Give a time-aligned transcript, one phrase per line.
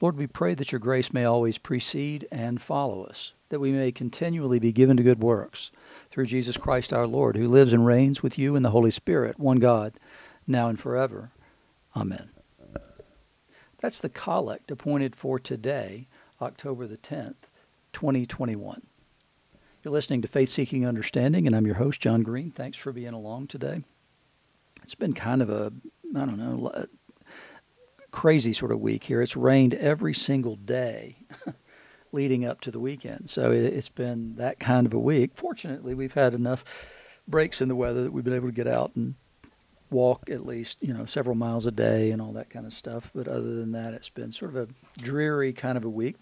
[0.00, 3.90] Lord, we pray that your grace may always precede and follow us, that we may
[3.92, 5.70] continually be given to good works
[6.10, 9.38] through Jesus Christ our Lord, who lives and reigns with you in the Holy Spirit,
[9.38, 9.94] one God,
[10.46, 11.30] now and forever.
[11.96, 12.30] Amen.
[13.78, 16.08] That's the collect appointed for today,
[16.42, 17.48] October the 10th,
[17.94, 18.82] 2021.
[19.82, 22.50] You're listening to Faith Seeking Understanding, and I'm your host, John Green.
[22.50, 23.82] Thanks for being along today.
[24.82, 25.72] It's been kind of a,
[26.14, 26.86] I don't know,
[28.10, 29.22] crazy sort of week here.
[29.22, 31.16] It's rained every single day
[32.12, 33.28] leading up to the weekend.
[33.28, 35.32] So it, has been that kind of a week.
[35.34, 38.92] Fortunately, we've had enough breaks in the weather that we've been able to get out
[38.94, 39.14] and
[39.90, 43.10] walk at least, you know, several miles a day and all that kind of stuff.
[43.14, 46.16] But other than that, it's been sort of a dreary kind of a week.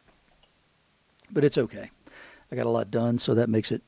[1.30, 1.90] But it's okay.
[2.52, 3.82] I got a lot done, so that makes it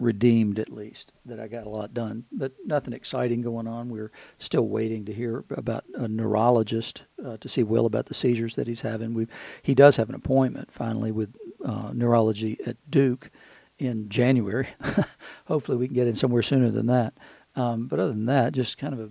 [0.00, 3.88] redeemed at least that I got a lot done, but nothing exciting going on.
[3.88, 8.56] We're still waiting to hear about a neurologist uh, to see Will about the seizures
[8.56, 9.14] that he's having.
[9.14, 9.26] We
[9.62, 11.34] he does have an appointment finally with
[11.64, 13.30] uh, neurology at Duke
[13.78, 14.68] in January.
[15.46, 17.14] Hopefully, we can get in somewhere sooner than that.
[17.56, 19.10] Um, but other than that, just kind of a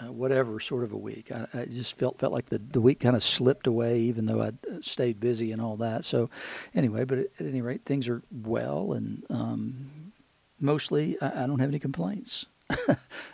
[0.00, 1.30] uh, whatever sort of a week.
[1.30, 4.40] I, I, just felt felt like the, the week kind of slipped away, even though
[4.40, 6.04] I'd uh, stayed busy and all that.
[6.04, 6.30] So,
[6.74, 9.90] anyway, but at, at any rate, things are well, and um,
[10.60, 12.46] mostly I, I don't have any complaints.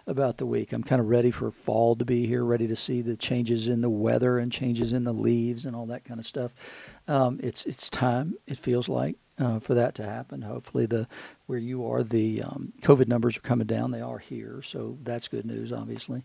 [0.06, 0.72] about the week.
[0.72, 3.80] I'm kind of ready for fall to be here, ready to see the changes in
[3.80, 6.90] the weather and changes in the leaves and all that kind of stuff.
[7.06, 8.34] Um, it's it's time.
[8.46, 10.42] It feels like uh, for that to happen.
[10.42, 11.08] Hopefully, the
[11.46, 13.90] where you are, the um, COVID numbers are coming down.
[13.90, 16.24] They are here, so that's good news, obviously.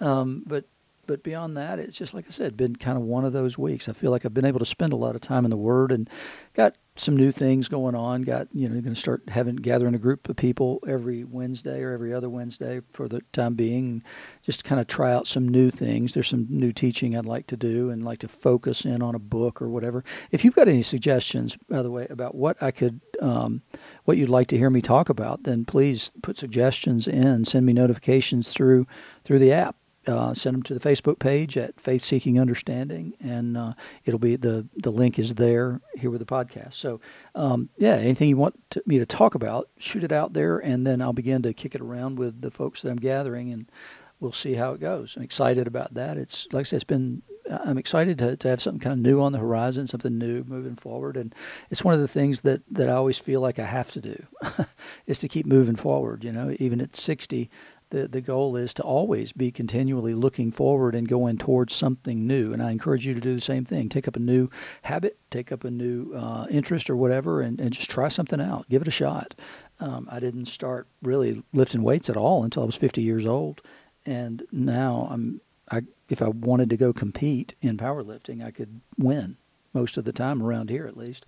[0.00, 0.64] Um, but
[1.08, 3.88] but beyond that, it's just like I said, been kind of one of those weeks.
[3.88, 5.90] I feel like I've been able to spend a lot of time in the Word
[5.90, 6.08] and
[6.52, 8.22] got some new things going on.
[8.22, 11.92] Got you know going to start having gathering a group of people every Wednesday or
[11.94, 14.02] every other Wednesday for the time being,
[14.42, 16.12] just kind of try out some new things.
[16.12, 19.18] There's some new teaching I'd like to do and like to focus in on a
[19.18, 20.04] book or whatever.
[20.30, 23.62] If you've got any suggestions, by the way, about what I could, um,
[24.04, 27.46] what you'd like to hear me talk about, then please put suggestions in.
[27.46, 28.86] Send me notifications through
[29.24, 29.76] through the app
[30.08, 33.74] uh, send them to the Facebook page at Faith Seeking Understanding, and uh,
[34.04, 36.74] it'll be the the link is there here with the podcast.
[36.74, 37.00] So,
[37.34, 40.86] um, yeah, anything you want to, me to talk about, shoot it out there, and
[40.86, 43.70] then I'll begin to kick it around with the folks that I'm gathering, and
[44.20, 45.16] we'll see how it goes.
[45.16, 46.16] I'm excited about that.
[46.16, 47.22] It's like I said, it's been.
[47.50, 50.74] I'm excited to, to have something kind of new on the horizon, something new moving
[50.74, 51.34] forward, and
[51.70, 54.26] it's one of the things that, that I always feel like I have to do,
[55.06, 56.24] is to keep moving forward.
[56.24, 57.48] You know, even at 60,
[57.90, 62.52] the, the goal is to always be continually looking forward and going towards something new.
[62.52, 63.88] And I encourage you to do the same thing.
[63.88, 64.48] Take up a new
[64.82, 68.68] habit, take up a new uh, interest or whatever, and, and just try something out.
[68.68, 69.34] Give it a shot.
[69.80, 73.62] Um, I didn't start really lifting weights at all until I was 50 years old.
[74.04, 75.40] And now I'm,
[75.70, 79.36] I, if I wanted to go compete in powerlifting, I could win
[79.72, 81.26] most of the time around here at least.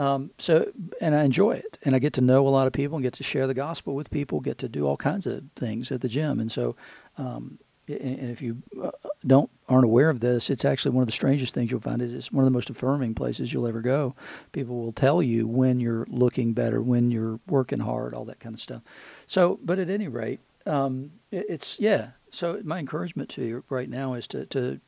[0.00, 0.72] Um, so,
[1.02, 3.12] and I enjoy it, and I get to know a lot of people, and get
[3.14, 6.08] to share the gospel with people, get to do all kinds of things at the
[6.08, 6.74] gym, and so,
[7.18, 8.92] um, and if you uh,
[9.26, 12.00] don't aren't aware of this, it's actually one of the strangest things you'll find.
[12.00, 14.14] Is it's one of the most affirming places you'll ever go.
[14.52, 18.54] People will tell you when you're looking better, when you're working hard, all that kind
[18.54, 18.80] of stuff.
[19.26, 22.12] So, but at any rate, um, it's yeah.
[22.30, 24.80] So my encouragement to you right now is to to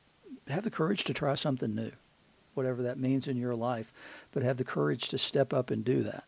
[0.48, 1.92] have the courage to try something new
[2.54, 3.92] whatever that means in your life,
[4.32, 6.24] but have the courage to step up and do that.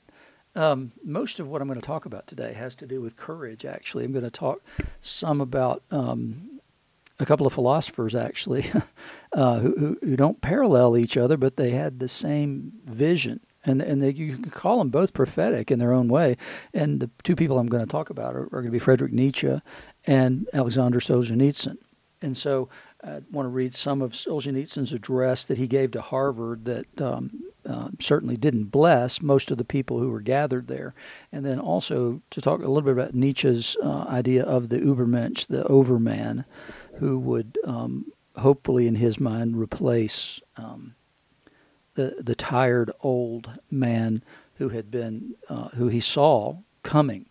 [0.57, 3.65] Um, most of what I'm going to talk about today has to do with courage,
[3.65, 4.05] actually.
[4.05, 4.63] I'm going to talk
[5.01, 6.61] some about um,
[7.19, 8.65] a couple of philosophers, actually,
[9.33, 13.41] uh, who, who, don't parallel each other, but they had the same vision.
[13.65, 16.37] And, and they, you can call them both prophetic in their own way.
[16.73, 19.13] And the two people I'm going to talk about are, are going to be Friedrich
[19.13, 19.61] Nietzsche
[20.07, 21.79] and Alexander Solzhenitsyn.
[22.21, 22.69] And so
[23.05, 27.45] I want to read some of Solzhenitsyn's address that he gave to Harvard that um,
[27.69, 30.95] uh, certainly didn't bless most of the people who were gathered there.
[31.31, 35.47] And then also to talk a little bit about Nietzsche's uh, idea of the Übermensch,
[35.47, 36.45] the overman,
[36.99, 38.07] who would um,
[38.37, 40.95] hopefully, in his mind, replace um,
[41.95, 44.23] the, the tired old man
[44.57, 47.27] who had been, uh, who he saw coming.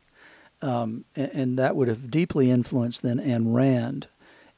[0.62, 4.08] Um, and, and, that would have deeply influenced then Ayn Rand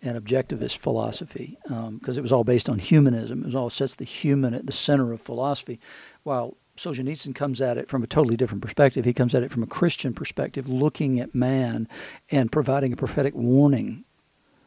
[0.06, 3.42] and objectivist philosophy because um, it was all based on humanism.
[3.42, 5.80] It was all sets the human at the center of philosophy,
[6.24, 9.04] while Solzhenitsyn comes at it from a totally different perspective.
[9.04, 11.88] He comes at it from a Christian perspective, looking at man
[12.30, 14.06] and providing a prophetic warning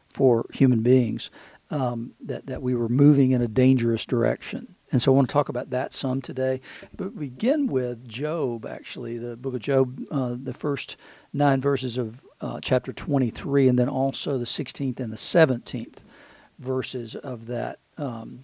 [0.07, 1.31] for human beings
[1.71, 4.75] um, that that we were moving in a dangerous direction.
[4.91, 6.61] And so I want to talk about that some today.
[6.95, 10.97] But begin with Job, actually, the book of Job, uh, the first
[11.33, 15.99] nine verses of uh, chapter 23, and then also the 16th and the 17th
[16.57, 18.39] verses of that um,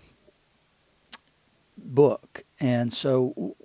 [1.78, 2.44] book.
[2.60, 3.56] And so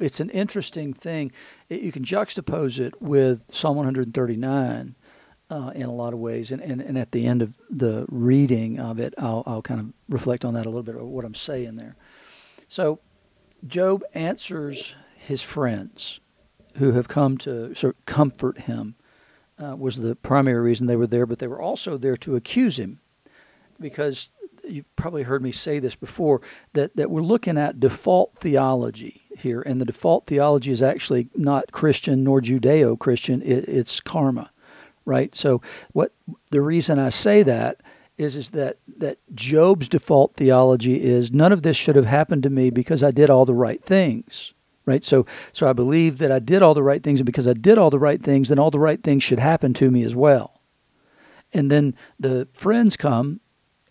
[0.00, 1.32] it's an interesting thing.
[1.68, 4.94] It, you can juxtapose it with Psalm 139
[5.50, 6.52] uh, in a lot of ways.
[6.52, 9.92] And, and, and at the end of the reading of it, I'll, I'll kind of
[10.08, 11.96] reflect on that a little bit, of what I'm saying there.
[12.68, 13.00] So
[13.66, 16.20] Job answers his friends
[16.76, 18.94] who have come to sort of comfort him.
[19.60, 22.78] Uh, was the primary reason they were there, but they were also there to accuse
[22.78, 23.00] him
[23.80, 24.30] because
[24.68, 26.40] you've probably heard me say this before
[26.74, 31.72] that, that we're looking at default theology here, and the default theology is actually not
[31.72, 34.50] Christian nor Judeo Christian, it, it's karma,
[35.04, 35.34] right?
[35.34, 35.60] So,
[35.92, 36.12] what
[36.50, 37.80] the reason I say that
[38.18, 42.50] is is that that Job's default theology is none of this should have happened to
[42.50, 44.52] me because I did all the right things.
[44.84, 45.04] Right?
[45.04, 47.78] So so I believe that I did all the right things and because I did
[47.78, 50.60] all the right things then all the right things should happen to me as well.
[51.52, 53.40] And then the friends come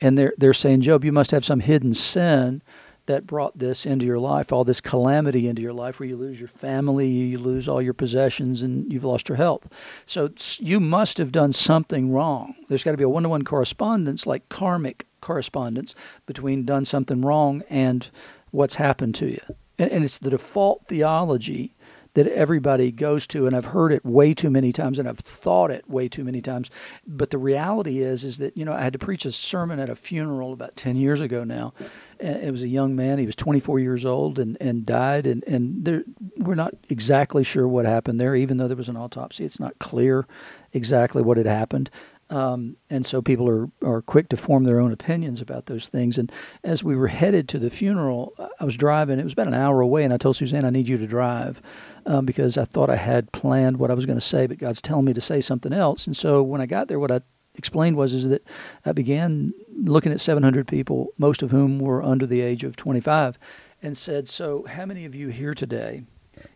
[0.01, 2.62] and they're they're saying, Job, you must have some hidden sin
[3.07, 6.39] that brought this into your life, all this calamity into your life, where you lose
[6.39, 9.68] your family, you lose all your possessions, and you've lost your health.
[10.06, 12.56] So you must have done something wrong.
[12.69, 15.95] There's got to be a one-to-one correspondence, like karmic correspondence,
[16.25, 18.09] between done something wrong and
[18.51, 19.42] what's happened to you.
[19.80, 21.74] And, and it's the default theology
[22.18, 25.69] that everybody goes to and I've heard it way too many times and I've thought
[25.69, 26.71] it way too many times
[27.06, 29.88] but the reality is is that you know I had to preach a sermon at
[29.88, 31.75] a funeral about 10 years ago now
[32.19, 35.86] it was a young man he was 24 years old and and died and and
[35.86, 36.04] there,
[36.38, 39.78] we're not exactly sure what happened there even though there was an autopsy it's not
[39.80, 40.28] clear
[40.74, 41.90] exactly what had happened
[42.30, 46.18] um, and so people are, are quick to form their own opinions about those things.
[46.18, 46.31] And
[46.64, 49.20] as we were headed to the funeral, I was driving.
[49.20, 51.62] It was about an hour away, and I told Suzanne, "I need you to drive,"
[52.06, 54.81] um, because I thought I had planned what I was going to say, but God's
[54.81, 56.06] telling me to say something else.
[56.06, 57.22] And so when I got there, what I
[57.57, 58.45] explained was is that
[58.86, 63.38] I began looking at 700 people, most of whom were under the age of 25,
[63.81, 66.04] and said, "So, how many of you here today?"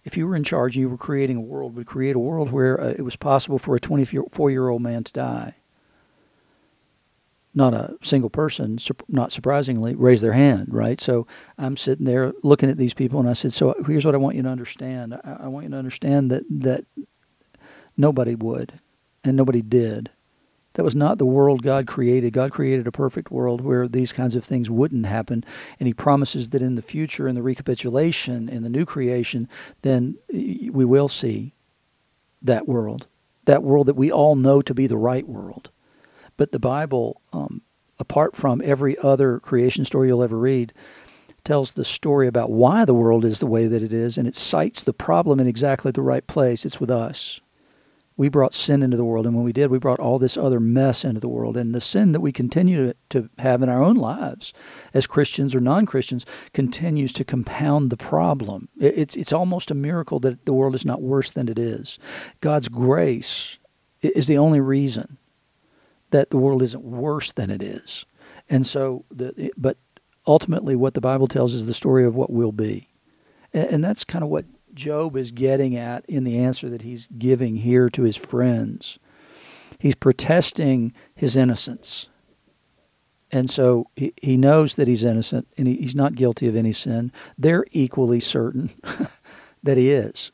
[0.05, 2.51] if you were in charge and you were creating a world, would create a world
[2.51, 5.55] where uh, it was possible for a 24 year old man to die
[7.53, 8.77] not a single person,
[9.09, 10.99] not surprisingly, raised their hand, right?
[10.99, 11.27] So
[11.57, 14.35] I'm sitting there looking at these people, and I said, "So here's what I want
[14.35, 15.13] you to understand.
[15.13, 16.85] I, I want you to understand that that
[17.97, 18.79] nobody would,
[19.23, 20.09] and nobody did.
[20.73, 22.33] That was not the world God created.
[22.33, 25.43] God created a perfect world where these kinds of things wouldn't happen,
[25.79, 29.49] and He promises that in the future, in the recapitulation, in the new creation,
[29.81, 31.53] then we will see
[32.41, 33.07] that world,
[33.45, 35.71] that world that we all know to be the right world."
[36.37, 37.61] But the Bible, um,
[37.99, 40.73] apart from every other creation story you'll ever read,
[41.43, 44.35] tells the story about why the world is the way that it is, and it
[44.35, 46.65] cites the problem in exactly the right place.
[46.65, 47.41] It's with us.
[48.21, 50.59] We brought sin into the world, and when we did, we brought all this other
[50.59, 51.57] mess into the world.
[51.57, 54.53] And the sin that we continue to, have in our own lives
[54.93, 58.69] as Christians or non Christians continues to compound the problem.
[58.79, 61.97] It's, it's almost a miracle that the world is not worse than it is.
[62.41, 63.57] God's grace
[64.03, 65.17] is the only reason
[66.11, 68.05] that the world isn't worse than it is.
[68.51, 69.77] And so, the, but
[70.27, 72.87] ultimately, what the Bible tells is the story of what will be.
[73.51, 77.07] And, and that's kind of what Job is getting at in the answer that he's
[77.17, 78.99] giving here to his friends.
[79.79, 82.09] He's protesting his innocence.
[83.31, 86.71] And so he, he knows that he's innocent and he, he's not guilty of any
[86.71, 87.11] sin.
[87.37, 88.71] They're equally certain
[89.63, 90.31] that he is.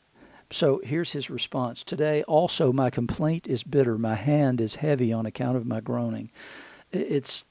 [0.50, 5.26] So here's his response Today also my complaint is bitter, my hand is heavy on
[5.26, 6.30] account of my groaning.
[6.90, 7.44] It's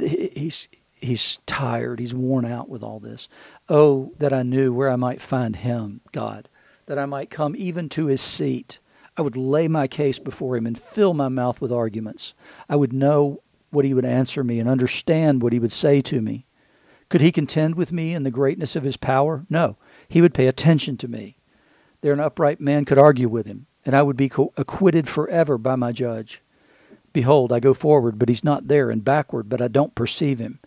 [0.00, 0.68] he's
[1.02, 3.28] he's tired, he's worn out with all this.
[3.68, 6.48] Oh, that I knew where I might find him, God,
[6.86, 8.78] that I might come even to his seat.
[9.16, 12.34] I would lay my case before him and fill my mouth with arguments.
[12.68, 16.20] I would know what he would answer me and understand what he would say to
[16.20, 16.46] me.
[17.08, 19.44] Could he contend with me in the greatness of his power?
[19.50, 19.76] No.
[20.08, 21.36] He would pay attention to me
[22.02, 25.76] there an upright man could argue with him, and I would be acquitted forever by
[25.76, 26.42] my judge.
[27.12, 30.58] Behold, I go forward, but he's not there, and backward, but I don't perceive him.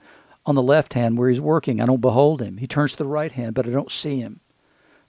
[0.45, 2.57] On the left hand, where he's working, I don't behold him.
[2.57, 4.41] He turns to the right hand, but I don't see him.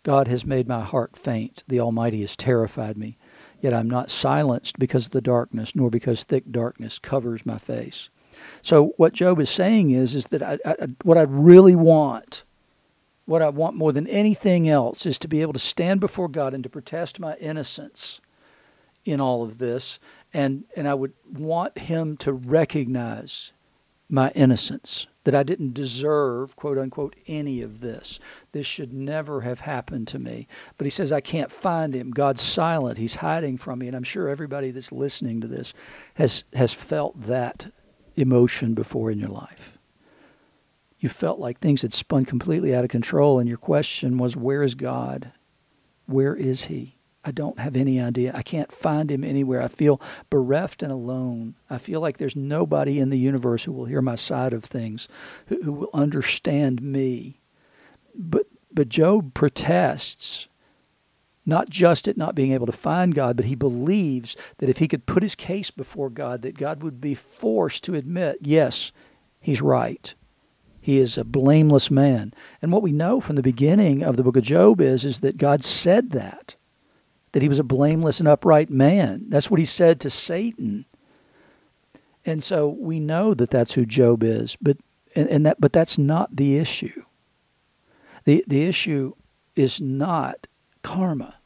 [0.02, 1.64] God has made my heart faint.
[1.68, 3.18] The Almighty has terrified me.
[3.60, 8.08] Yet I'm not silenced because of the darkness, nor because thick darkness covers my face.
[8.62, 12.44] So what Job is saying is, is that I, I, what I really want
[13.26, 16.54] what I want more than anything else is to be able to stand before God
[16.54, 18.20] and to protest my innocence
[19.04, 19.98] in all of this.
[20.32, 23.52] And, and I would want Him to recognize
[24.08, 28.18] my innocence, that I didn't deserve, quote unquote, any of this.
[28.52, 30.49] This should never have happened to me.
[30.78, 32.12] But He says, I can't find Him.
[32.12, 32.97] God's silent.
[32.97, 33.88] He's hiding from me.
[33.88, 35.75] And I'm sure everybody that's listening to this
[36.14, 37.71] has, has felt that
[38.16, 39.76] emotion before in your life
[40.99, 44.62] you felt like things had spun completely out of control, and your question was, Where
[44.62, 45.30] is God?
[46.06, 46.95] Where is He?
[47.26, 48.30] I don't have any idea.
[48.35, 49.61] I can't find Him anywhere.
[49.61, 51.56] I feel bereft and alone.
[51.68, 55.09] I feel like there's nobody in the universe who will hear my side of things,
[55.47, 57.40] who, who will understand me.
[58.14, 60.49] But, but Job protests
[61.47, 64.88] not just at not being able to find God, but he believes that if he
[64.88, 68.90] could put his case before God, that God would be forced to admit, yes,
[69.40, 70.12] he's right.
[70.80, 72.35] He is a blameless man.
[72.61, 75.37] And what we know from the beginning of the book of Job is, is that
[75.37, 76.55] God said that,
[77.33, 79.26] that he was a blameless and upright man.
[79.28, 80.87] That's what he said to Satan.
[82.25, 84.76] And so we know that that's who Job is, but
[85.14, 87.02] and, and that but that's not the issue.
[88.25, 89.14] The the issue
[89.54, 90.47] is not
[90.83, 91.37] karma.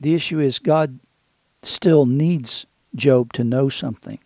[0.00, 0.98] The issue is God
[1.62, 4.18] still needs Job to know something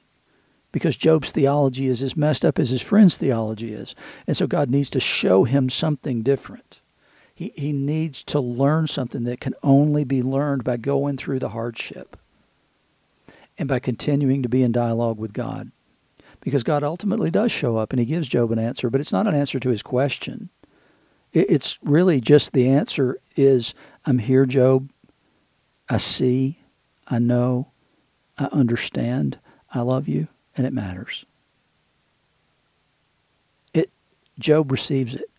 [0.72, 3.94] because Job's theology is as messed up as his friend's theology is.
[4.26, 6.80] And so God needs to show him something different.
[7.38, 11.50] He, he needs to learn something that can only be learned by going through the
[11.50, 12.16] hardship
[13.56, 15.70] and by continuing to be in dialogue with God.
[16.40, 19.28] Because God ultimately does show up and he gives Job an answer, but it's not
[19.28, 20.50] an answer to his question.
[21.32, 23.72] It's really just the answer is
[24.04, 24.90] I'm here, Job.
[25.88, 26.58] I see,
[27.06, 27.68] I know,
[28.36, 29.38] I understand,
[29.72, 30.26] I love you,
[30.56, 31.24] and it matters.
[33.72, 33.92] It
[34.40, 35.30] Job receives it.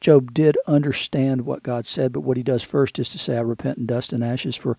[0.00, 3.40] Job did understand what God said, but what he does first is to say, I
[3.40, 4.76] repent in dust and ashes, for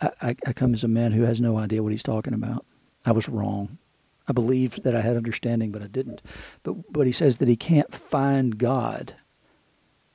[0.00, 2.64] I, I, I come as a man who has no idea what he's talking about.
[3.04, 3.78] I was wrong.
[4.28, 6.22] I believed that I had understanding, but I didn't.
[6.62, 9.14] But, but he says that he can't find God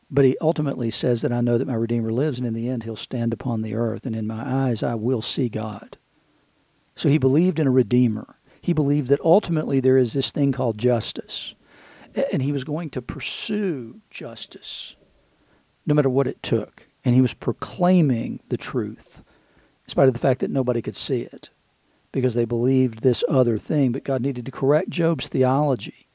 [0.10, 2.84] but he ultimately says that I know that my Redeemer lives, and in the end
[2.84, 5.98] he'll stand upon the earth, and in my eyes I will see God.
[6.96, 8.38] So he believed in a Redeemer.
[8.62, 11.56] He believed that ultimately there is this thing called justice,
[12.32, 14.96] and he was going to pursue justice
[15.86, 16.88] no matter what it took.
[17.04, 19.24] And he was proclaiming the truth,
[19.84, 21.52] in spite of the fact that nobody could see it,
[22.12, 23.92] because they believed this other thing.
[23.92, 26.06] But God needed to correct Job's theology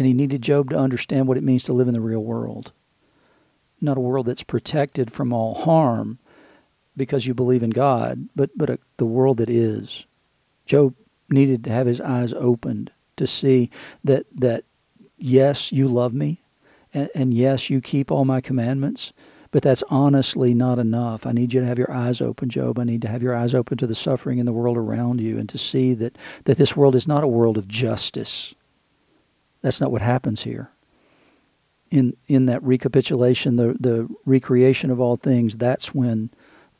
[0.00, 2.72] and he needed Job to understand what it means to live in the real world.
[3.82, 6.18] Not a world that's protected from all harm
[6.96, 10.06] because you believe in God, but, but a, the world that is.
[10.64, 10.94] Job
[11.28, 13.70] needed to have his eyes opened to see
[14.02, 14.64] that, that
[15.20, 16.42] yes, you love me,
[16.92, 19.12] and, and yes, you keep all my commandments,
[19.50, 21.26] but that's honestly not enough.
[21.26, 22.78] I need you to have your eyes open, Job.
[22.78, 25.38] I need to have your eyes open to the suffering in the world around you
[25.38, 28.54] and to see that, that this world is not a world of justice
[29.62, 30.70] that's not what happens here.
[31.90, 36.30] In in that recapitulation, the the recreation of all things, that's when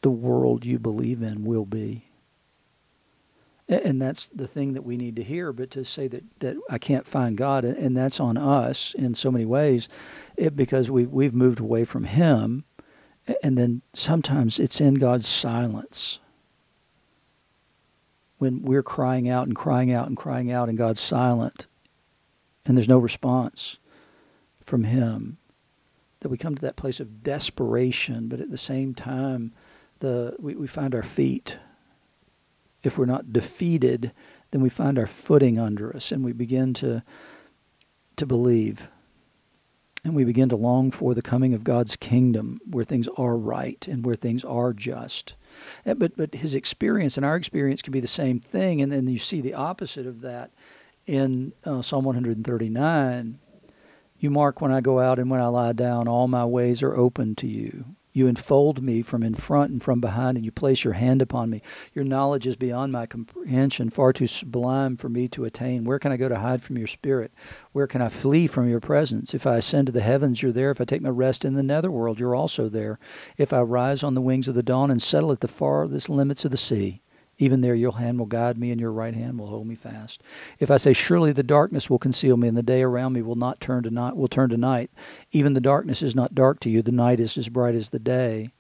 [0.03, 2.10] the world you believe in will be.
[3.71, 5.53] And that's the thing that we need to hear.
[5.53, 9.31] But to say that, that I can't find God, and that's on us in so
[9.31, 9.89] many ways,
[10.37, 12.65] it, because we we've moved away from Him,
[13.43, 16.19] and then sometimes it's in God's silence
[18.39, 21.67] when we're crying out and crying out and crying out, and God's silent
[22.71, 23.79] and there's no response
[24.63, 25.39] from Him,
[26.21, 29.53] that we come to that place of desperation, but at the same time,
[30.01, 31.59] the we, we find our feet.
[32.83, 34.13] If we're not defeated,
[34.51, 37.03] then we find our footing under us, and we begin to
[38.17, 38.91] to believe.
[40.03, 43.87] And we begin to long for the coming of God's kingdom where things are right
[43.87, 45.35] and where things are just.
[45.85, 48.81] But, but his experience and our experience can be the same thing.
[48.81, 50.53] And then you see the opposite of that
[51.07, 53.39] in uh, Psalm 139,
[54.19, 56.97] you mark when I go out and when I lie down, all my ways are
[56.97, 57.97] open to you.
[58.13, 61.49] You enfold me from in front and from behind, and you place your hand upon
[61.51, 61.63] me.
[61.95, 65.85] Your knowledge is beyond my comprehension, far too sublime for me to attain.
[65.85, 67.33] Where can I go to hide from your spirit?
[67.73, 69.33] Where can I flee from your presence?
[69.33, 70.71] If I ascend to the heavens, you're there.
[70.71, 72.99] If I take my rest in the netherworld, you're also there.
[73.37, 76.45] If I rise on the wings of the dawn and settle at the farthest limits
[76.45, 77.03] of the sea,
[77.41, 80.23] even there, your hand will guide me, and your right hand will hold me fast.
[80.59, 83.35] If I say, Surely the darkness will conceal me, and the day around me will
[83.35, 84.91] not turn to night, will turn to night.
[85.33, 87.99] Even the darkness is not dark to you; the night is as bright as the
[87.99, 88.53] day.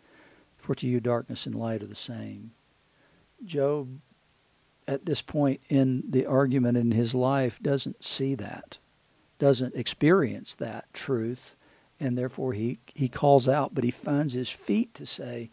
[0.56, 2.52] For to you, darkness and light are the same.
[3.44, 4.00] Job,
[4.88, 8.78] at this point in the argument in his life, doesn't see that,
[9.38, 11.54] doesn't experience that truth,
[11.98, 15.50] and therefore he he calls out, but he finds his feet to say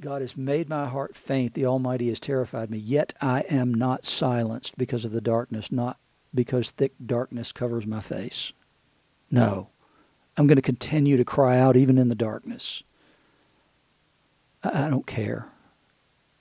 [0.00, 1.54] God has made my heart faint.
[1.54, 2.78] The Almighty has terrified me.
[2.78, 5.98] Yet I am not silenced because of the darkness, not
[6.34, 8.52] because thick darkness covers my face.
[9.30, 9.68] No.
[10.36, 12.82] I'm going to continue to cry out even in the darkness.
[14.62, 15.48] I don't care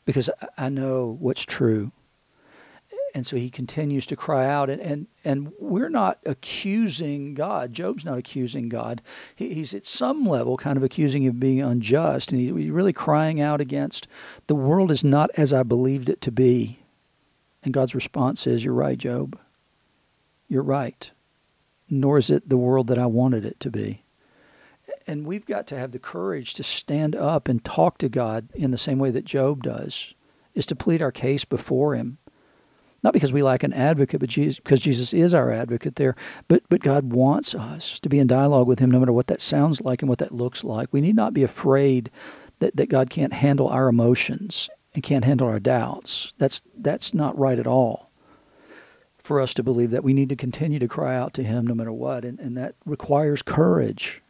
[0.06, 1.92] because I know what's true.
[3.14, 4.70] And so he continues to cry out.
[4.70, 7.74] And, and, and we're not accusing god.
[7.74, 9.02] Job's not accusing god.
[9.36, 12.32] He, he's at some level kind of accusing him of being unjust.
[12.32, 14.08] And he, he's really crying out against
[14.48, 16.80] the world is not as i believed it to be.
[17.64, 19.38] And god's response is you're right job.
[20.48, 21.12] You're right.
[21.90, 24.04] Nor is it the world that i wanted it to be.
[25.08, 28.72] And we've got to have the courage to stand up and talk to god in
[28.72, 30.14] the same way that job does
[30.54, 32.19] is to plead our case before him
[33.04, 36.16] not because we lack an advocate, but Jesus, because Jesus is our advocate there.
[36.48, 39.42] But but God wants us to be in dialogue with Him, no matter what that
[39.42, 40.92] sounds like and what that looks like.
[40.92, 42.10] We need not be afraid
[42.60, 46.34] that, that God can't handle our emotions and can't handle our doubts.
[46.38, 48.12] That's that's not right at all.
[49.18, 51.76] For us to believe that we need to continue to cry out to Him no
[51.76, 54.24] matter what, and, and that requires courage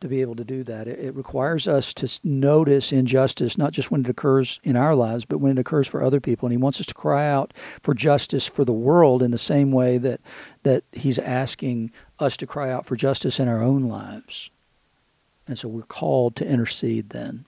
[0.00, 0.86] to be able to do that.
[0.88, 5.24] It, it, requires us to notice injustice, not just when it occurs in our lives,
[5.24, 6.46] but when it occurs for other people.
[6.46, 9.72] And He wants us to cry out for justice for the world in the same
[9.72, 10.20] way that,
[10.64, 14.50] that He's asking us to cry out for justice in our own lives.
[15.48, 17.46] And so we're called to intercede then.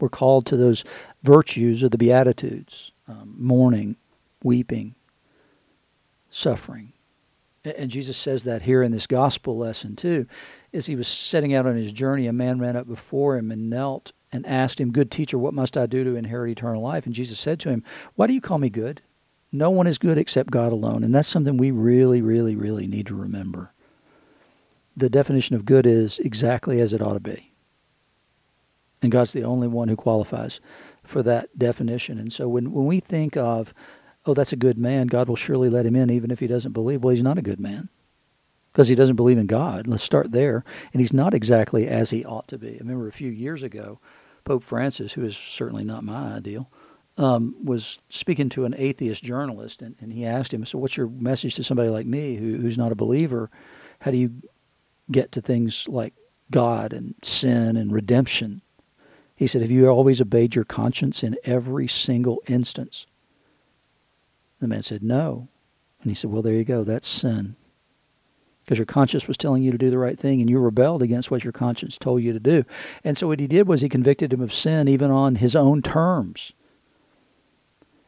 [0.00, 0.84] We're called to those
[1.22, 3.96] virtues of the Beatitudes um, mourning,
[4.42, 4.94] weeping,
[6.30, 6.92] suffering.
[7.64, 10.26] And Jesus says that here in this gospel lesson too
[10.74, 13.68] as he was setting out on his journey, a man ran up before him and
[13.68, 17.04] knelt and asked him, Good teacher, what must I do to inherit eternal life?
[17.04, 19.02] And Jesus said to him, Why do you call me good?
[19.52, 21.04] No one is good except God alone.
[21.04, 23.72] And that's something we really, really, really need to remember.
[24.96, 27.52] The definition of good is exactly as it ought to be.
[29.02, 30.60] And God's the only one who qualifies
[31.02, 32.18] for that definition.
[32.18, 33.74] And so when, when we think of,
[34.24, 36.72] oh, that's a good man, God will surely let him in even if he doesn't
[36.72, 37.90] believe, well, he's not a good man
[38.72, 39.86] because he doesn't believe in God.
[39.86, 40.64] Let's start there.
[40.92, 42.74] And he's not exactly as he ought to be.
[42.74, 43.98] I remember a few years ago,
[44.44, 46.70] Pope Francis, who is certainly not my ideal,
[47.18, 51.08] um, was speaking to an atheist journalist, and, and he asked him, "So, what's your
[51.08, 53.50] message to somebody like me who, who's not a believer?
[54.00, 54.32] How do you
[55.10, 56.14] get to things like
[56.50, 58.62] God and sin and redemption?"
[59.36, 63.06] He said, "Have you always obeyed your conscience in every single instance?"
[64.60, 65.48] The man said, "No,"
[66.00, 66.82] and he said, "Well, there you go.
[66.82, 67.56] That's sin."
[68.72, 71.30] Because your conscience was telling you to do the right thing and you rebelled against
[71.30, 72.64] what your conscience told you to do.
[73.04, 75.82] And so what he did was he convicted him of sin even on his own
[75.82, 76.54] terms.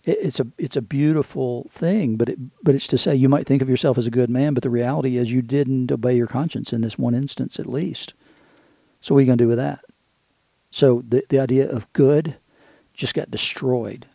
[0.05, 3.61] it's a it's a beautiful thing, but it, but it's to say you might think
[3.61, 6.73] of yourself as a good man, but the reality is you didn't obey your conscience
[6.73, 8.15] in this one instance at least.
[9.01, 9.85] So what are you going to do with that?
[10.71, 12.37] So the the idea of good
[12.95, 14.07] just got destroyed,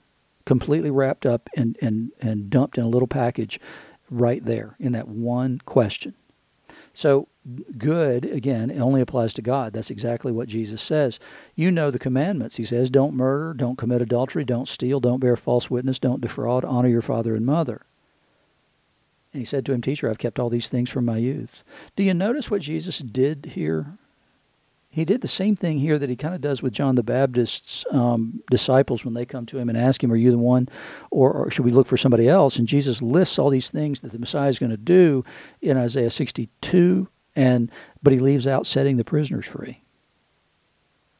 [0.46, 3.60] completely wrapped up and and and dumped in a little package
[4.10, 6.16] right there in that one question.
[6.93, 7.28] So,
[7.78, 9.73] good, again, only applies to God.
[9.73, 11.19] That's exactly what Jesus says.
[11.56, 12.58] You know the commandments.
[12.58, 16.65] He says, don't murder, don't commit adultery, don't steal, don't bear false witness, don't defraud,
[16.65, 17.86] honor your father and mother.
[19.32, 21.63] And he said to him, Teacher, I've kept all these things from my youth.
[21.95, 23.97] Do you notice what Jesus did here?
[24.91, 27.86] He did the same thing here that he kind of does with John the Baptist's
[27.91, 30.67] um, disciples when they come to him and ask him, Are you the one,
[31.12, 32.58] or, or, should we look for somebody else?
[32.58, 35.23] And Jesus lists all these things that the Messiah is going to do
[35.62, 37.71] in Isaiah 62, and
[38.02, 39.84] but he leaves out setting the prisoners free,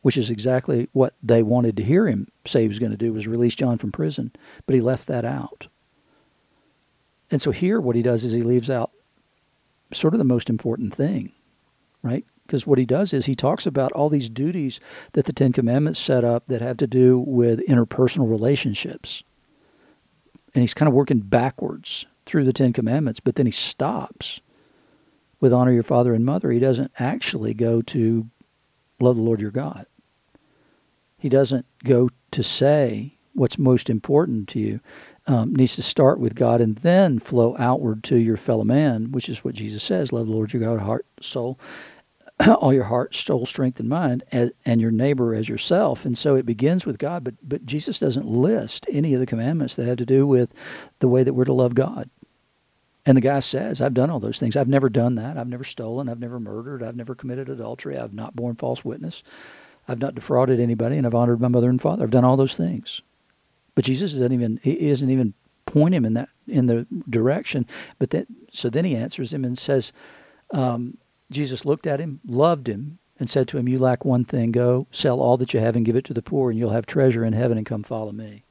[0.02, 3.14] which is exactly what they wanted to hear him say he was going to do,
[3.14, 4.32] was release John from prison,
[4.66, 5.68] but he left that out.
[7.30, 8.90] And so here, what he does is he leaves out
[9.94, 11.34] sort of the most important thing,
[12.02, 12.26] right?
[12.50, 14.80] Because what he does is he talks about all these duties
[15.14, 19.24] that the Ten Commandments set up that have to do with interpersonal relationships.
[20.56, 24.42] And he's kind of working backwards through the Ten Commandments, but then he stops
[25.40, 26.50] with honor your father and mother.
[26.50, 28.28] He doesn't actually go to
[29.00, 29.86] love the Lord your God.
[31.20, 34.80] He doesn't go to say what's most important to you.
[35.28, 39.30] Um, needs to start with God and then flow outward to your fellow man, which
[39.30, 41.60] is what Jesus says: love the Lord your God, heart, soul,
[42.48, 46.06] all your heart, soul, strength, and mind, as, and your neighbor as yourself.
[46.06, 49.76] And so it begins with God, but but Jesus doesn't list any of the commandments
[49.76, 50.54] that have to do with
[51.00, 52.10] the way that we're to love God.
[53.06, 54.56] And the guy says, I've done all those things.
[54.56, 55.38] I've never done that.
[55.38, 56.10] I've never stolen.
[56.10, 56.84] I've never murdered.
[56.84, 57.98] I've never committed adultery.
[57.98, 59.24] I've not borne false witness.
[59.88, 62.04] I've not defrauded anybody, and I've honored my mother and father.
[62.04, 63.02] I've done all those things.
[63.74, 65.34] But Jesus doesn't even he doesn't even
[65.66, 67.66] point him in that in the direction.
[67.98, 69.92] But that so then he answers him and says,
[70.52, 70.98] um,
[71.32, 74.52] Jesus looked at him, loved him, and said to him, You lack one thing.
[74.52, 76.86] Go, sell all that you have and give it to the poor, and you'll have
[76.86, 78.44] treasure in heaven, and come follow me.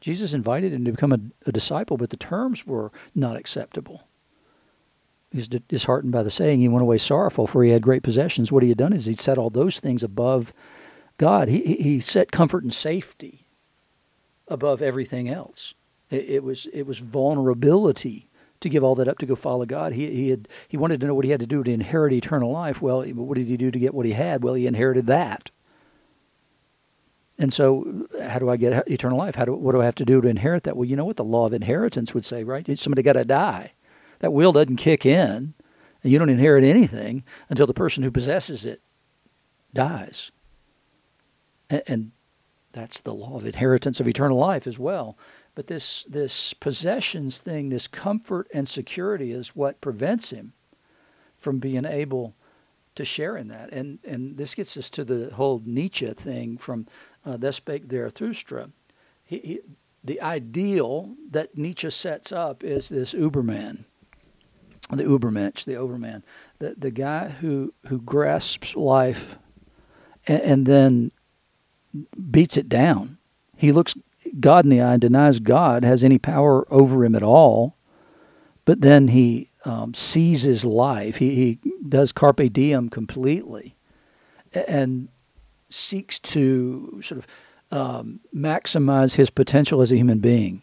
[0.00, 4.06] Jesus invited him to become a, a disciple, but the terms were not acceptable.
[5.30, 6.60] He was disheartened by the saying.
[6.60, 8.52] He went away sorrowful, for he had great possessions.
[8.52, 10.52] What he had done is he'd set all those things above
[11.18, 11.48] God.
[11.48, 13.46] He, he set comfort and safety
[14.46, 15.74] above everything else.
[16.10, 18.28] It, it was it was vulnerability
[18.60, 19.92] to give all that up to go follow God.
[19.92, 22.50] He, he had he wanted to know what he had to do to inherit eternal
[22.50, 22.80] life.
[22.80, 24.42] Well, what did he do to get what he had?
[24.42, 25.50] Well, he inherited that.
[27.38, 29.34] And so, how do I get eternal life?
[29.34, 30.76] How do what do I have to do to inherit that?
[30.76, 32.78] Well, you know what the law of inheritance would say, right?
[32.78, 33.72] Somebody got to die.
[34.20, 35.54] That will doesn't kick in,
[36.02, 38.80] and you don't inherit anything until the person who possesses it
[39.74, 40.30] dies.
[41.68, 42.12] And, and
[42.72, 45.18] that's the law of inheritance of eternal life as well.
[45.54, 50.52] But this this possessions thing, this comfort and security is what prevents him
[51.38, 52.34] from being able
[52.96, 53.72] to share in that.
[53.72, 56.86] And and this gets us to the whole Nietzsche thing from
[57.24, 58.70] uh, Thus spake Zarathustra.
[59.24, 59.60] He, he,
[60.02, 63.84] the ideal that Nietzsche sets up is this Uberman,
[64.90, 66.24] the Ubermensch, the Overman,
[66.58, 69.38] the the guy who who grasps life
[70.26, 71.10] and, and then
[72.30, 73.18] beats it down.
[73.56, 73.94] He looks
[74.40, 77.76] God in the eye and denies God has any power over him at all.
[78.64, 81.16] But then he um, seizes life.
[81.16, 83.76] He, he does carpe diem completely
[84.52, 85.08] and
[85.68, 87.26] seeks to sort of
[87.70, 90.62] um, maximize his potential as a human being.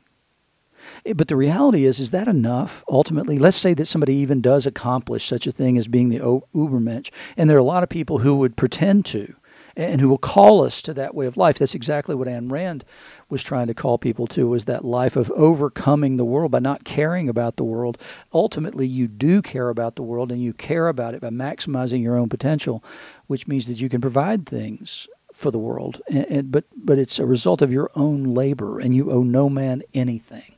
[1.06, 3.38] Eh, but the reality is, is that enough ultimately?
[3.38, 7.50] Let's say that somebody even does accomplish such a thing as being the Ubermensch, and
[7.50, 9.36] there are a lot of people who would pretend to
[9.76, 11.58] and who will call us to that way of life.
[11.58, 12.84] That's exactly what Ayn Rand
[13.30, 16.84] was trying to call people to was that life of overcoming the world by not
[16.84, 17.98] caring about the world.
[18.34, 22.18] Ultimately, you do care about the world and you care about it by maximizing your
[22.18, 22.84] own potential,
[23.28, 26.02] which means that you can provide things for the world.
[26.10, 29.50] And, and, but but it's a result of your own labor and you owe no
[29.50, 30.56] man anything.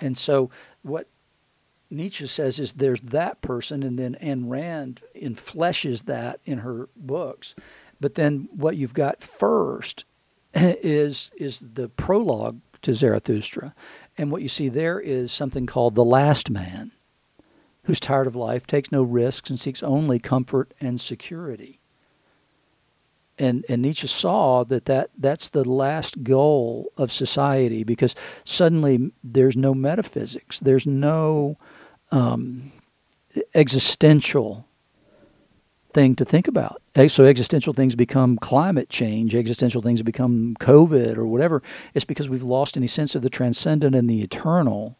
[0.00, 0.50] And so
[0.82, 1.08] what
[1.90, 7.54] Nietzsche says is there's that person, and then Ayn Rand infleshes that in her books.
[8.00, 10.04] But then what you've got first
[10.54, 13.74] is is the prologue to Zarathustra,
[14.16, 16.92] and what you see there is something called the last man,
[17.84, 21.80] who's tired of life, takes no risks, and seeks only comfort and security.
[23.38, 29.56] And, and Nietzsche saw that, that that's the last goal of society because suddenly there's
[29.56, 31.56] no metaphysics, there's no
[32.10, 32.72] um,
[33.54, 34.66] existential
[35.92, 36.82] thing to think about.
[37.06, 41.62] So existential things become climate change, existential things become COVID or whatever.
[41.94, 44.98] It's because we've lost any sense of the transcendent and the eternal.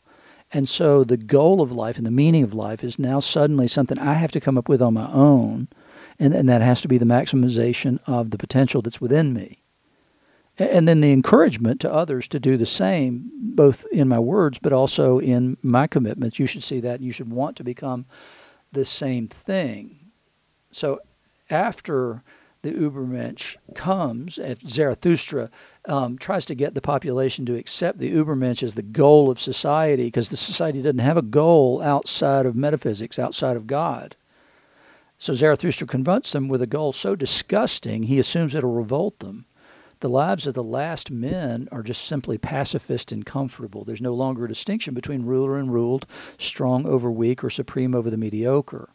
[0.52, 3.98] And so the goal of life and the meaning of life is now suddenly something
[3.98, 5.68] I have to come up with on my own.
[6.20, 9.64] And, and that has to be the maximization of the potential that's within me.
[10.56, 14.72] And then the encouragement to others to do the same, both in my words, but
[14.72, 16.38] also in my commitments.
[16.38, 16.96] You should see that.
[16.96, 18.06] and You should want to become
[18.72, 20.10] the same thing.
[20.70, 21.00] So
[21.50, 22.22] after
[22.62, 25.50] the Ubermensch comes, if Zarathustra
[25.86, 30.04] um, tries to get the population to accept the Ubermensch as the goal of society,
[30.06, 34.16] because the society doesn't have a goal outside of metaphysics, outside of God.
[35.18, 39.46] So Zarathustra confronts them with a goal so disgusting, he assumes it'll revolt them.
[40.00, 43.84] The lives of the last men are just simply pacifist and comfortable.
[43.84, 46.06] There's no longer a distinction between ruler and ruled,
[46.38, 48.90] strong over weak, or supreme over the mediocre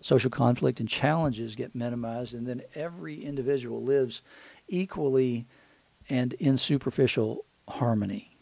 [0.00, 4.22] social conflict and challenges get minimized, and then every individual lives
[4.68, 5.46] equally
[6.08, 8.36] and in superficial harmony.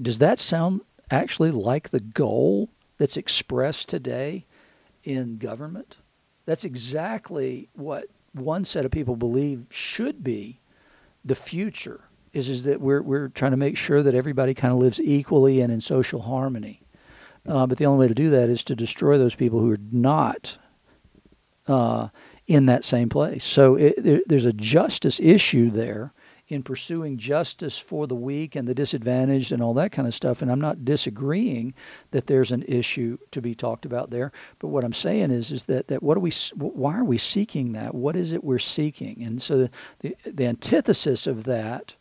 [0.00, 4.46] Does that sound actually like the goal that's expressed today
[5.04, 5.96] in government?
[6.46, 10.60] That's exactly what one set of people believe should be
[11.24, 14.78] the future is, is that we're, we're trying to make sure that everybody kind of
[14.78, 16.79] lives equally and in social harmony.
[17.50, 19.78] Uh, but the only way to do that is to destroy those people who are
[19.90, 20.56] not
[21.66, 22.08] uh,
[22.46, 23.44] in that same place.
[23.44, 26.12] So it, there, there's a justice issue there
[26.46, 30.42] in pursuing justice for the weak and the disadvantaged and all that kind of stuff.
[30.42, 31.74] And I'm not disagreeing
[32.12, 34.30] that there's an issue to be talked about there.
[34.60, 37.72] But what I'm saying is, is that, that what are we, why are we seeking
[37.72, 37.94] that?
[37.94, 39.22] What is it we're seeking?
[39.22, 41.94] And so the, the, the antithesis of that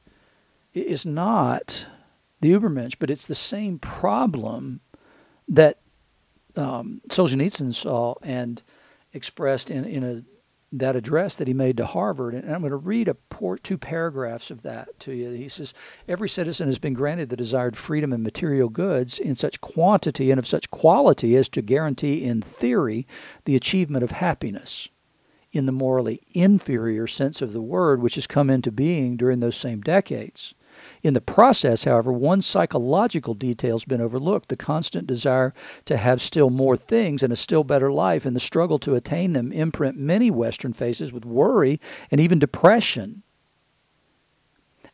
[0.73, 1.87] is not
[2.41, 4.81] the Ubermensch, but it's the same problem
[5.49, 5.79] that
[6.55, 8.61] um, Solzhenitsyn saw and
[9.13, 10.23] expressed in, in a
[10.71, 12.35] that address that he made to Harvard.
[12.35, 13.17] And I'm going to read a
[13.63, 15.31] two paragraphs of that to you.
[15.31, 15.73] He says,
[16.07, 20.37] Every citizen has been granted the desired freedom and material goods in such quantity and
[20.37, 23.07] of such quality as to guarantee, in theory,
[23.45, 24.89] the achievement of happiness
[25.51, 29.55] in the morally inferior sense of the word, which has come into being during those
[29.55, 30.53] same decades.
[31.01, 35.53] In the process, however, one psychological detail has been overlooked the constant desire
[35.85, 39.33] to have still more things and a still better life, and the struggle to attain
[39.33, 41.79] them imprint many Western faces with worry
[42.11, 43.23] and even depression.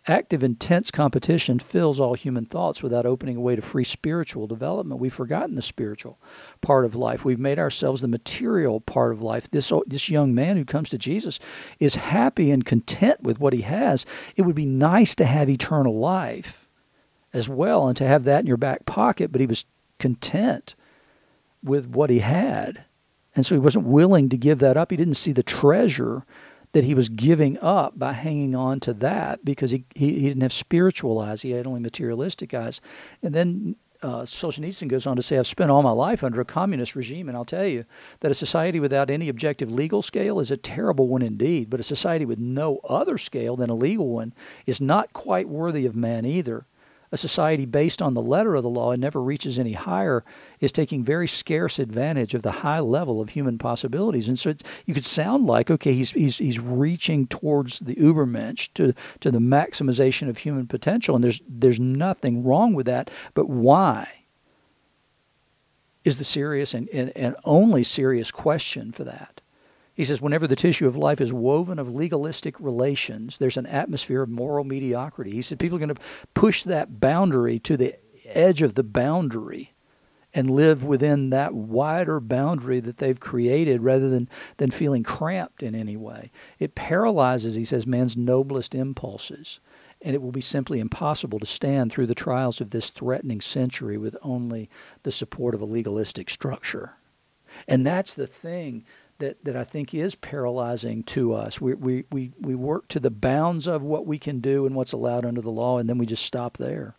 [0.08, 5.00] Active, intense competition fills all human thoughts without opening a way to free spiritual development.
[5.00, 6.20] We've forgotten the spiritual
[6.62, 7.26] part of life.
[7.26, 9.50] We've made ourselves the material part of life.
[9.50, 11.40] This, oh, this young man who comes to Jesus
[11.80, 14.06] is happy and content with what he has.
[14.36, 16.68] It would be nice to have eternal life
[17.34, 19.66] as well and to have that in your back pocket, but he was
[20.00, 20.76] content
[21.64, 22.86] with what he had.
[23.36, 24.92] And so he wasn't willing to give that up.
[24.92, 26.22] He didn't see the treasure
[26.76, 30.42] that he was giving up by hanging on to that because he, he, he didn't
[30.42, 32.82] have spiritual eyes, he had only materialistic eyes.
[33.24, 36.46] And then uh, Solzhenitsyn goes on to say, I've spent all my life under a
[36.46, 37.86] communist regime, and I'll tell you
[38.20, 41.84] that a society without any objective legal scale is a terrible one indeed, but a
[41.84, 44.34] society with no other scale than a legal one
[44.66, 46.66] is not quite worthy of man either
[47.16, 50.24] a society based on the letter of the law and never reaches any higher
[50.60, 54.28] is taking very scarce advantage of the high level of human possibilities.
[54.28, 54.54] And so
[54.86, 59.40] you could sound like, okay, he's, he's, he's reaching towards the Ubermensch, to, to the
[59.40, 63.10] maximization of human potential, and there's, there's nothing wrong with that.
[63.34, 64.10] But why?
[66.04, 69.35] Is the serious and, and, and only serious question for that.
[69.96, 74.22] He says, whenever the tissue of life is woven of legalistic relations, there's an atmosphere
[74.22, 75.32] of moral mediocrity.
[75.32, 76.02] He said, people are going to
[76.34, 79.72] push that boundary to the edge of the boundary
[80.34, 84.28] and live within that wider boundary that they've created rather than,
[84.58, 86.30] than feeling cramped in any way.
[86.60, 89.62] It paralyzes, he says, man's noblest impulses.
[90.02, 93.98] And it will be simply impossible to stand through the trials of this threatening century
[93.98, 94.70] with only
[95.04, 96.98] the support of a legalistic structure.
[97.66, 98.84] And that's the thing
[99.20, 101.62] that, that I think is paralyzing to us.
[101.62, 104.94] We, we, we, we work to the bounds of what we can do and what's
[104.94, 106.96] allowed under the law, and then we just stop there.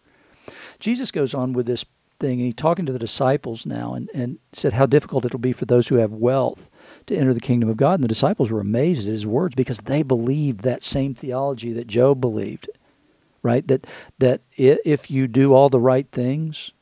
[0.79, 1.85] Jesus goes on with this
[2.19, 5.53] thing, and he's talking to the disciples now and, and said how difficult it'll be
[5.53, 6.71] for those who have wealth
[7.07, 7.95] to enter the kingdom of God.
[7.95, 11.87] And the disciples were amazed at his words because they believed that same theology that
[11.87, 12.71] Job believed,
[13.43, 13.67] right?
[13.69, 13.87] That,
[14.19, 16.73] that if you do all the right things,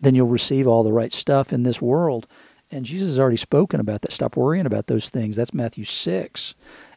[0.00, 2.26] then you'll receive all the right stuff in this world.
[2.70, 4.12] And Jesus has already spoken about that.
[4.12, 5.36] Stop worrying about those things.
[5.36, 6.54] That's Matthew 6.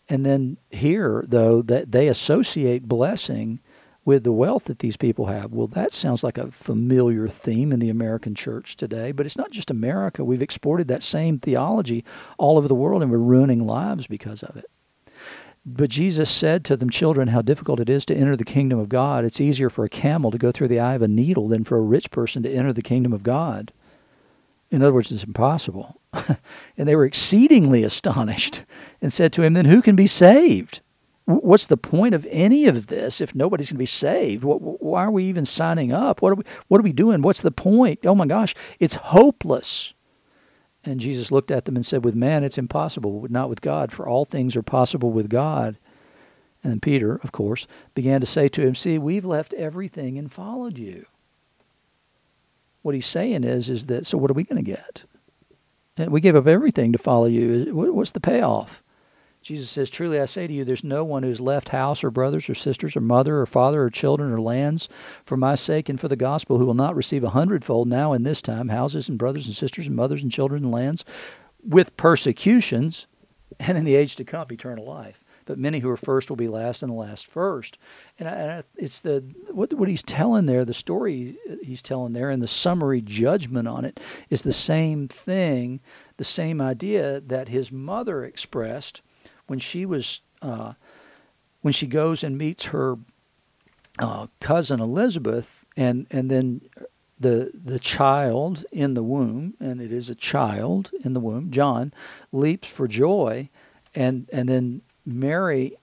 [0.10, 3.62] And then here, though, that they associate blessing
[4.04, 5.52] with the wealth that these people have.
[5.52, 9.52] Well, that sounds like a familiar theme in the American church today, but it's not
[9.52, 10.26] just America.
[10.26, 12.04] We've exported that same theology
[12.38, 14.66] all over the world and we're ruining lives because of it.
[15.64, 18.90] But Jesus said to them, Children, how difficult it is to enter the kingdom of
[18.90, 19.24] God.
[19.24, 21.78] It's easier for a camel to go through the eye of a needle than for
[21.78, 23.72] a rich person to enter the kingdom of God.
[24.72, 26.02] In other words, it's impossible.
[26.78, 28.64] and they were exceedingly astonished
[29.02, 30.82] and said to him, Then who can be saved?
[31.26, 34.44] What's the point of any of this if nobody's going to be saved?
[34.44, 36.22] Why are we even signing up?
[36.22, 37.22] What are we, what are we doing?
[37.22, 38.00] What's the point?
[38.06, 39.94] Oh my gosh, it's hopeless.
[40.84, 43.92] And Jesus looked at them and said, With man it's impossible, but not with God,
[43.92, 45.78] for all things are possible with God.
[46.64, 50.78] And Peter, of course, began to say to him, See, we've left everything and followed
[50.78, 51.06] you.
[52.82, 55.06] What he's saying is, is that so what are we going to get?
[55.98, 57.74] And we gave up everything to follow you.
[57.74, 58.82] What's the payoff?
[59.42, 62.48] Jesus says, Truly I say to you, there's no one who's left house or brothers
[62.48, 64.88] or sisters or mother or father or children or lands
[65.26, 68.24] for my sake and for the gospel who will not receive a hundredfold now in
[68.24, 71.04] this time houses and brothers and sisters and mothers and children and lands
[71.64, 73.08] with persecutions
[73.60, 75.21] and in the age to come eternal life
[75.52, 77.78] but many who are first will be last, and the last first.
[78.18, 82.14] And, I, and I, it's the what what he's telling there, the story he's telling
[82.14, 85.82] there, and the summary judgment on it is the same thing,
[86.16, 89.02] the same idea that his mother expressed
[89.48, 90.72] when she was uh,
[91.60, 92.98] when she goes and meets her
[94.00, 96.62] uh, cousin Elizabeth, and and then
[97.20, 101.52] the the child in the womb, and it is a child in the womb.
[101.52, 101.92] John
[102.32, 103.50] leaps for joy,
[103.94, 105.78] and and then Mary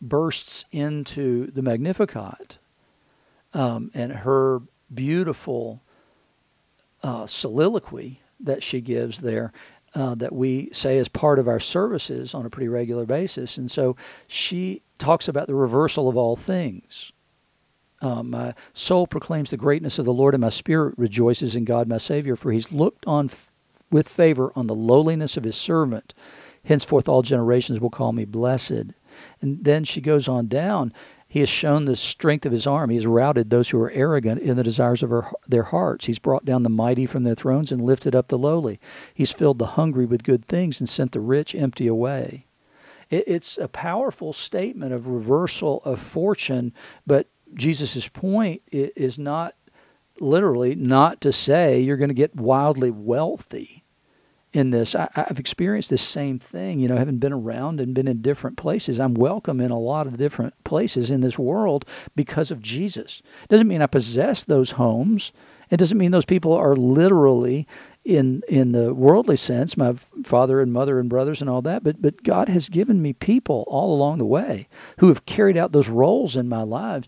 [0.00, 2.58] bursts into the Magnificat,
[3.54, 4.60] um, and her
[4.92, 5.80] beautiful
[7.02, 9.52] uh, soliloquy that she gives there.
[9.94, 13.58] Uh, that we say as part of our services on a pretty regular basis.
[13.58, 13.94] And so
[14.26, 17.12] she talks about the reversal of all things.
[18.00, 21.88] Uh, my soul proclaims the greatness of the Lord, and my spirit rejoices in God
[21.88, 23.52] my Savior, for he's looked on f-
[23.90, 26.14] with favor on the lowliness of his servant.
[26.64, 28.92] Henceforth, all generations will call me blessed.
[29.40, 30.92] And then she goes on down.
[31.26, 32.90] He has shown the strength of his arm.
[32.90, 36.04] He has routed those who are arrogant in the desires of her, their hearts.
[36.04, 38.78] He's brought down the mighty from their thrones and lifted up the lowly.
[39.14, 42.46] He's filled the hungry with good things and sent the rich empty away.
[43.08, 46.74] It, it's a powerful statement of reversal of fortune,
[47.06, 49.54] but Jesus' point is not
[50.20, 53.81] literally not to say you're going to get wildly wealthy
[54.52, 54.94] in this.
[54.94, 58.56] I, have experienced this same thing, you know, having been around and been in different
[58.56, 59.00] places.
[59.00, 61.84] I'm welcome in a lot of different places in this world
[62.14, 63.22] because of Jesus.
[63.44, 65.32] It Doesn't mean I possess those homes.
[65.70, 67.66] It doesn't mean those people are literally
[68.04, 71.82] in in the worldly sense, my father and mother and brothers and all that.
[71.82, 75.72] But but God has given me people all along the way who have carried out
[75.72, 77.06] those roles in my life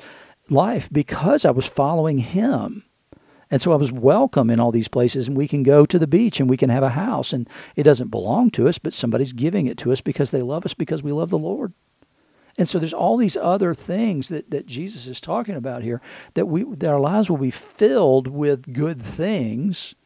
[0.49, 2.85] life because I was following Him.
[3.51, 6.07] And so I was welcome in all these places, and we can go to the
[6.07, 9.33] beach and we can have a house, and it doesn't belong to us, but somebody's
[9.33, 11.73] giving it to us because they love us because we love the Lord.
[12.57, 16.01] And so there's all these other things that, that Jesus is talking about here
[16.35, 19.97] that we that our lives will be filled with good things,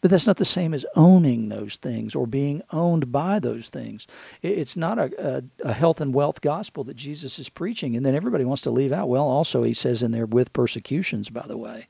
[0.00, 4.06] but that's not the same as owning those things or being owned by those things.
[4.40, 8.14] It's not a, a, a health and wealth gospel that Jesus is preaching, and then
[8.14, 9.08] everybody wants to leave out.
[9.10, 11.88] Well, also he says in there with persecutions, by the way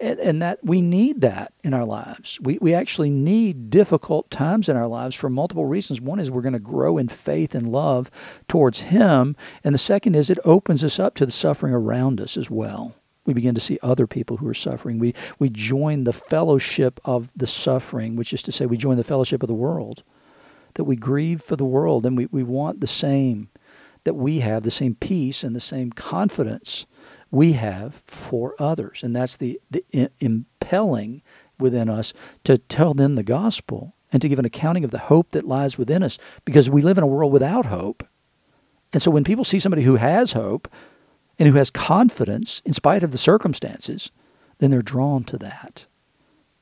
[0.00, 2.38] and, and that we need that in our lives.
[2.40, 6.00] We, we actually need difficult times in our lives for multiple reasons.
[6.00, 8.10] One is we're going to grow in faith and love
[8.48, 12.36] towards Him, and the second is it opens us up to the suffering around us
[12.36, 12.94] as well.
[13.26, 14.98] We begin to see other people who are suffering.
[14.98, 19.04] We, we join the fellowship of the suffering, which is to say, we join the
[19.04, 20.02] fellowship of the world.
[20.74, 23.50] That we grieve for the world and we, we want the same,
[24.04, 26.86] that we have the same peace and the same confidence
[27.30, 29.02] we have for others.
[29.02, 29.84] And that's the, the
[30.20, 31.22] impelling
[31.58, 32.12] within us
[32.44, 35.78] to tell them the gospel and to give an accounting of the hope that lies
[35.78, 38.06] within us because we live in a world without hope.
[38.92, 40.68] And so when people see somebody who has hope
[41.38, 44.10] and who has confidence in spite of the circumstances,
[44.58, 45.86] then they're drawn to that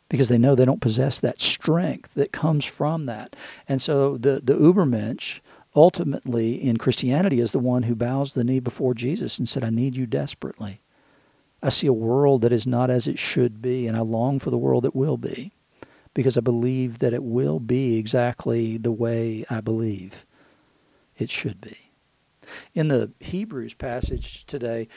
[0.09, 3.35] because they know they don't possess that strength that comes from that.
[3.66, 5.40] And so the, the Ubermensch
[5.79, 9.71] ultimately in Christianity is the one who bows the knee before Jesus and said, I
[9.71, 10.81] need you desperately.
[11.62, 14.51] I see a world that is not as it should be, and I long for
[14.51, 15.53] the world that will be
[16.14, 20.27] because I believe that it will be exactly the way I believe
[21.17, 21.77] it should be.
[22.75, 24.88] In the Hebrews passage today,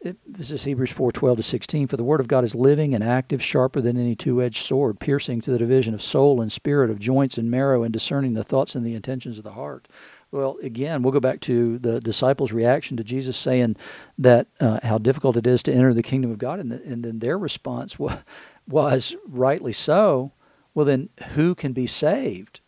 [0.00, 1.86] it, this is Hebrews 4:12 to 16.
[1.88, 5.42] For the word of God is living and active, sharper than any two-edged sword, piercing
[5.42, 8.74] to the division of soul and spirit, of joints and marrow, and discerning the thoughts
[8.74, 9.88] and the intentions of the heart.
[10.32, 13.76] Well, again, we'll go back to the disciples' reaction to Jesus saying
[14.18, 17.18] that uh, how difficult it is to enter the kingdom of God, and, and then
[17.18, 18.22] their response was,
[18.68, 20.32] was rightly so.
[20.72, 22.60] Well, then who can be saved?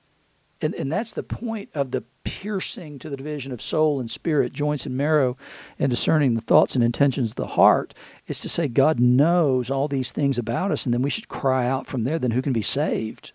[0.61, 4.53] And, and that's the point of the piercing to the division of soul and spirit,
[4.53, 5.37] joints and marrow,
[5.79, 7.94] and discerning the thoughts and intentions of the heart,
[8.27, 11.66] is to say God knows all these things about us, and then we should cry
[11.66, 13.33] out from there, then who can be saved?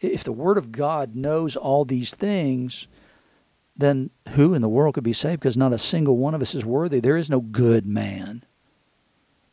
[0.00, 2.88] If the Word of God knows all these things,
[3.76, 5.40] then who in the world could be saved?
[5.40, 7.00] Because not a single one of us is worthy.
[7.00, 8.44] There is no good man.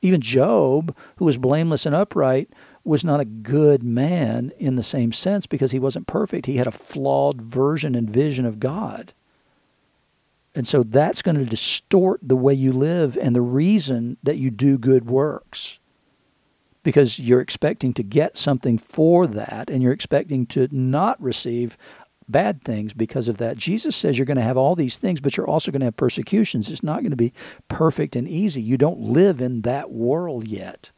[0.01, 2.49] Even Job, who was blameless and upright,
[2.83, 6.45] was not a good man in the same sense because he wasn't perfect.
[6.45, 9.13] He had a flawed version and vision of God.
[10.55, 14.51] And so that's going to distort the way you live and the reason that you
[14.51, 15.79] do good works.
[16.83, 21.77] Because you're expecting to get something for that and you're expecting to not receive
[22.33, 23.55] bad things because of that.
[23.55, 25.95] Jesus says you're going to have all these things, but you're also going to have
[25.95, 26.69] persecutions.
[26.69, 27.31] It's not going to be
[27.69, 28.61] perfect and easy.
[28.61, 30.91] You don't live in that world yet.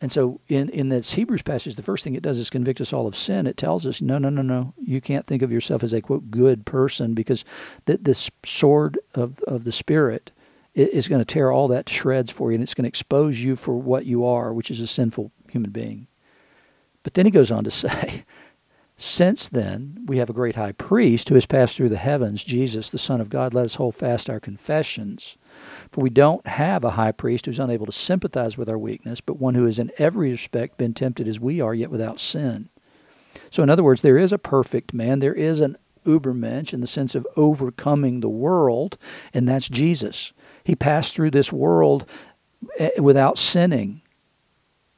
[0.00, 2.92] And so in, in this Hebrews passage, the first thing it does is convict us
[2.92, 3.46] all of sin.
[3.46, 4.74] It tells us, no, no, no, no.
[4.78, 7.44] You can't think of yourself as a, quote, good person because
[7.86, 10.32] the, this sword of, of the Spirit
[10.74, 13.40] is going to tear all that to shreds for you and it's going to expose
[13.40, 16.06] you for what you are, which is a sinful human being.
[17.02, 18.24] But then he goes on to say,
[18.98, 22.88] since then, we have a great high priest who has passed through the heavens, Jesus,
[22.88, 23.52] the Son of God.
[23.52, 25.36] Let us hold fast our confessions.
[25.90, 29.38] For we don't have a high priest who's unable to sympathize with our weakness, but
[29.38, 32.70] one who has in every respect been tempted as we are, yet without sin.
[33.50, 35.18] So, in other words, there is a perfect man.
[35.18, 38.96] There is an Ubermensch in the sense of overcoming the world,
[39.34, 40.32] and that's Jesus.
[40.64, 42.08] He passed through this world
[42.78, 44.00] eh, without sinning.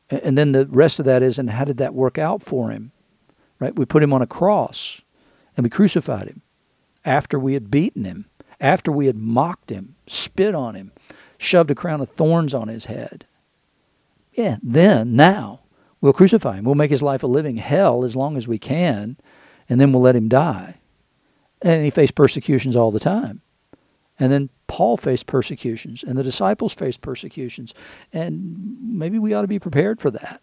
[0.09, 2.93] And then the rest of that is, and how did that work out for him?
[3.59, 3.75] Right?
[3.75, 5.03] We put him on a cross
[5.57, 6.43] and we crucified him
[7.05, 8.27] after we had beaten him,
[8.61, 10.93] after we had mocked him, spit on him,
[11.39, 13.25] shoved a crown of thorns on his head.
[14.33, 15.61] Yeah, then, now,
[16.01, 16.65] we'll crucify him.
[16.65, 19.17] We'll make his life a living hell as long as we can,
[19.69, 20.77] and then we'll let him die.
[21.63, 23.41] And he faced persecutions all the time.
[24.19, 27.75] And then Paul faced persecutions, and the disciples faced persecutions.
[28.13, 30.43] And maybe we ought to be prepared for that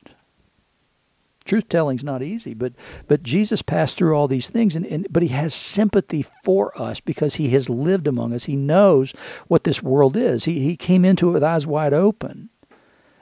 [1.46, 2.74] truth telling is not easy but
[3.08, 7.00] but jesus passed through all these things and, and but he has sympathy for us
[7.00, 9.14] because he has lived among us he knows
[9.48, 12.50] what this world is he, he came into it with eyes wide open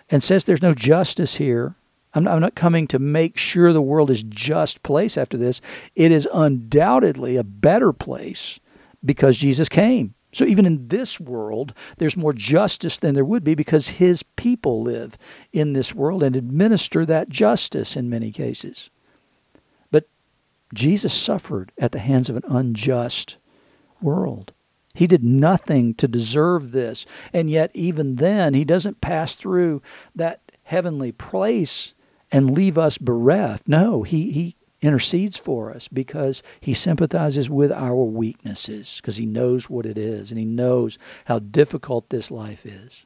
[0.10, 1.76] and says there's no justice here
[2.14, 5.62] I'm, I'm not coming to make sure the world is just place after this.
[5.96, 8.60] It is undoubtedly a better place
[9.04, 10.14] because Jesus came.
[10.34, 14.82] So even in this world, there's more justice than there would be because his people
[14.82, 15.18] live
[15.54, 18.90] in this world and administer that justice in many cases.
[19.92, 20.08] But
[20.74, 23.38] Jesus suffered at the hands of an unjust
[24.02, 24.54] world.
[24.96, 27.06] He did nothing to deserve this.
[27.32, 29.82] And yet, even then, he doesn't pass through
[30.16, 31.94] that heavenly place
[32.32, 33.68] and leave us bereft.
[33.68, 39.70] No, he, he intercedes for us because he sympathizes with our weaknesses because he knows
[39.70, 43.06] what it is and he knows how difficult this life is.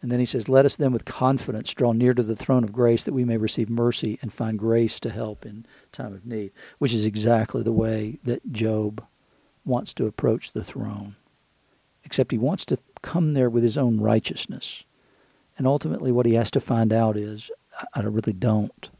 [0.00, 2.72] And then he says, Let us then with confidence draw near to the throne of
[2.72, 6.52] grace that we may receive mercy and find grace to help in time of need,
[6.78, 9.04] which is exactly the way that Job
[9.64, 11.16] wants to approach the throne.
[12.04, 14.84] Except he wants to come there with his own righteousness.
[15.58, 17.50] And ultimately, what he has to find out is
[17.94, 18.90] I really don't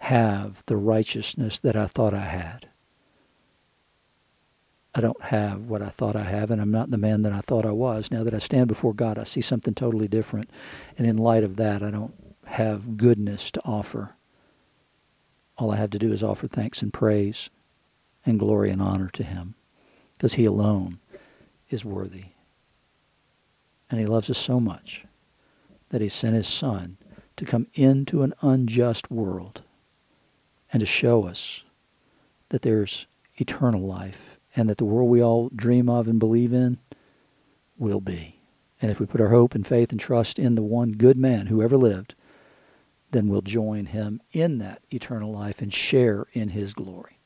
[0.00, 2.68] have the righteousness that I thought I had.
[4.94, 7.40] I don't have what I thought I have, and I'm not the man that I
[7.40, 8.10] thought I was.
[8.10, 10.50] Now that I stand before God, I see something totally different.
[10.98, 12.14] And in light of that, I don't
[12.46, 14.14] have goodness to offer.
[15.58, 17.50] All I have to do is offer thanks and praise
[18.24, 19.54] and glory and honor to Him
[20.16, 20.98] because He alone
[21.68, 22.24] is worthy.
[23.90, 25.04] And He loves us so much
[25.90, 26.96] that He sent His Son
[27.36, 29.62] to come into an unjust world
[30.72, 31.64] and to show us
[32.50, 33.06] that there's
[33.36, 36.78] eternal life and that the world we all dream of and believe in
[37.78, 38.40] will be.
[38.82, 41.46] And if we put our hope and faith and trust in the one good man
[41.46, 42.14] who ever lived,
[43.10, 47.19] then we'll join him in that eternal life and share in his glory.